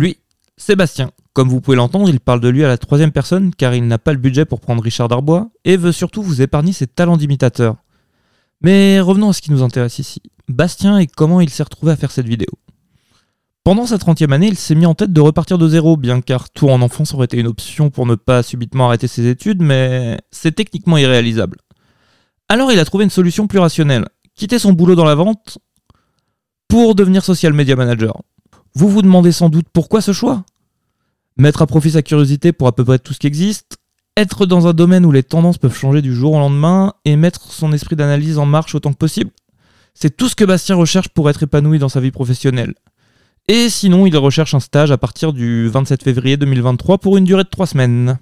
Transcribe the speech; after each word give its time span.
Lui, 0.00 0.16
Sébastien. 0.56 1.10
Comme 1.34 1.50
vous 1.50 1.60
pouvez 1.60 1.76
l'entendre, 1.76 2.08
il 2.08 2.20
parle 2.20 2.40
de 2.40 2.48
lui 2.48 2.64
à 2.64 2.68
la 2.68 2.78
troisième 2.78 3.12
personne 3.12 3.54
car 3.54 3.74
il 3.74 3.86
n'a 3.86 3.98
pas 3.98 4.14
le 4.14 4.18
budget 4.18 4.46
pour 4.46 4.62
prendre 4.62 4.82
Richard 4.82 5.08
Darbois 5.08 5.50
et 5.66 5.76
veut 5.76 5.92
surtout 5.92 6.22
vous 6.22 6.40
épargner 6.40 6.72
ses 6.72 6.86
talents 6.86 7.18
d'imitateur. 7.18 7.76
Mais 8.62 8.98
revenons 8.98 9.28
à 9.28 9.34
ce 9.34 9.42
qui 9.42 9.50
nous 9.50 9.62
intéresse 9.62 9.98
ici. 9.98 10.22
Bastien 10.48 10.96
et 10.96 11.06
comment 11.06 11.42
il 11.42 11.50
s'est 11.50 11.62
retrouvé 11.62 11.92
à 11.92 11.96
faire 11.96 12.12
cette 12.12 12.26
vidéo. 12.26 12.48
Pendant 13.62 13.84
sa 13.84 13.98
30e 13.98 14.32
année, 14.32 14.46
il 14.48 14.56
s'est 14.56 14.74
mis 14.74 14.86
en 14.86 14.94
tête 14.94 15.12
de 15.12 15.20
repartir 15.20 15.58
de 15.58 15.68
zéro, 15.68 15.98
bien 15.98 16.22
car 16.22 16.48
tout 16.48 16.70
en 16.70 16.80
enfance 16.80 17.12
aurait 17.12 17.26
été 17.26 17.36
une 17.36 17.46
option 17.46 17.90
pour 17.90 18.06
ne 18.06 18.14
pas 18.14 18.42
subitement 18.42 18.86
arrêter 18.86 19.06
ses 19.06 19.28
études, 19.28 19.60
mais 19.60 20.18
c'est 20.30 20.52
techniquement 20.52 20.96
irréalisable. 20.96 21.58
Alors 22.48 22.72
il 22.72 22.78
a 22.78 22.86
trouvé 22.86 23.04
une 23.04 23.10
solution 23.10 23.46
plus 23.46 23.58
rationnelle, 23.58 24.06
quitter 24.34 24.58
son 24.58 24.72
boulot 24.72 24.94
dans 24.94 25.04
la 25.04 25.14
vente 25.14 25.58
pour 26.68 26.94
devenir 26.94 27.22
social 27.22 27.52
media 27.52 27.76
manager. 27.76 28.22
Vous 28.74 28.88
vous 28.88 29.02
demandez 29.02 29.32
sans 29.32 29.48
doute 29.48 29.66
pourquoi 29.72 30.00
ce 30.00 30.12
choix? 30.12 30.44
Mettre 31.36 31.62
à 31.62 31.66
profit 31.66 31.92
sa 31.92 32.02
curiosité 32.02 32.52
pour 32.52 32.68
à 32.68 32.72
peu 32.72 32.84
près 32.84 32.98
tout 32.98 33.12
ce 33.12 33.18
qui 33.18 33.26
existe, 33.26 33.78
être 34.16 34.46
dans 34.46 34.66
un 34.66 34.72
domaine 34.72 35.04
où 35.04 35.12
les 35.12 35.22
tendances 35.22 35.58
peuvent 35.58 35.76
changer 35.76 36.02
du 36.02 36.14
jour 36.14 36.34
au 36.34 36.38
lendemain 36.38 36.94
et 37.04 37.16
mettre 37.16 37.52
son 37.52 37.72
esprit 37.72 37.96
d'analyse 37.96 38.38
en 38.38 38.46
marche 38.46 38.74
autant 38.74 38.92
que 38.92 38.98
possible? 38.98 39.30
C'est 39.94 40.16
tout 40.16 40.28
ce 40.28 40.36
que 40.36 40.44
Bastien 40.44 40.76
recherche 40.76 41.08
pour 41.08 41.28
être 41.28 41.42
épanoui 41.42 41.78
dans 41.78 41.88
sa 41.88 42.00
vie 42.00 42.12
professionnelle. 42.12 42.74
Et 43.48 43.68
sinon, 43.68 44.06
il 44.06 44.16
recherche 44.16 44.54
un 44.54 44.60
stage 44.60 44.92
à 44.92 44.98
partir 44.98 45.32
du 45.32 45.68
27 45.68 46.04
février 46.04 46.36
2023 46.36 46.98
pour 46.98 47.16
une 47.16 47.24
durée 47.24 47.42
de 47.42 47.48
3 47.48 47.66
semaines. 47.66 48.18